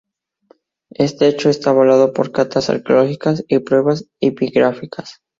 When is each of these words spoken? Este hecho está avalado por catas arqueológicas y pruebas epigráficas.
Este 0.95 1.27
hecho 1.27 1.49
está 1.51 1.69
avalado 1.69 2.11
por 2.11 2.31
catas 2.31 2.71
arqueológicas 2.71 3.45
y 3.47 3.59
pruebas 3.59 4.07
epigráficas. 4.19 5.21